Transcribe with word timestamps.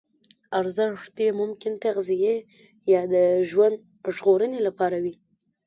ارزښت 0.59 1.15
یې 1.23 1.29
ممکن 1.39 1.73
نغدي 1.83 2.33
یا 2.91 3.01
د 3.13 3.15
ژوند 3.49 3.77
ژغورنې 4.15 4.59
لپاره 4.67 4.97
وي. 5.03 5.15